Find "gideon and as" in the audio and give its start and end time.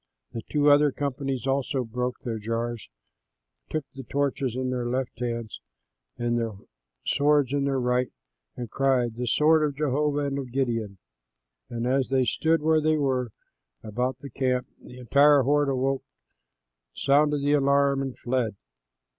10.51-12.09